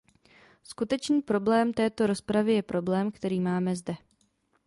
Skutečný 0.63 1.21
problém 1.21 1.73
této 1.73 2.07
rozpravy 2.07 2.53
je 2.53 2.61
problém, 2.63 3.11
který 3.11 3.39
máme 3.39 3.75
zde. 3.75 3.95